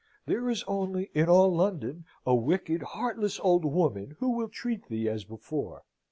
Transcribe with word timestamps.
"There 0.25 0.49
is 0.49 0.63
only, 0.67 1.11
in 1.13 1.29
all 1.29 1.55
London, 1.55 2.05
a 2.25 2.33
wicked, 2.33 2.81
heartless 2.81 3.39
old 3.39 3.63
woman 3.65 4.15
who 4.17 4.29
will 4.31 4.49
treat 4.49 4.87
thee 4.87 5.07
as 5.07 5.25
before. 5.25 5.83